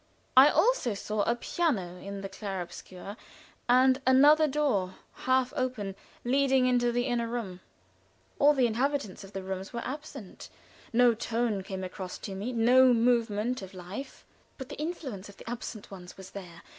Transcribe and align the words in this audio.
I 0.35 0.47
also 0.49 0.95
saw 0.95 1.21
a 1.29 1.35
piano 1.35 1.97
in 1.97 2.21
the 2.21 2.27
clare 2.27 2.59
obscure, 2.61 3.15
and 3.69 4.01
another 4.07 4.47
door, 4.47 4.95
half 5.13 5.53
open, 5.55 5.95
leading 6.25 6.65
into 6.65 6.91
the 6.91 7.03
inner 7.03 7.27
room. 7.27 7.59
All 8.39 8.55
the 8.55 8.65
inhabitants 8.65 9.23
of 9.23 9.33
the 9.33 9.43
rooms 9.43 9.73
were 9.73 9.85
out. 9.85 10.49
No 10.91 11.13
tone 11.13 11.61
came 11.61 11.83
across 11.83 12.17
to 12.17 12.33
me 12.33 12.51
no 12.51 12.95
movement 12.95 13.61
of 13.61 13.75
life. 13.75 14.25
But 14.57 14.69
the 14.69 14.81
influence 14.81 15.29
of 15.29 15.37
the 15.37 15.47
absent 15.47 15.91
ones 15.91 16.17
was 16.17 16.31
there. 16.31 16.63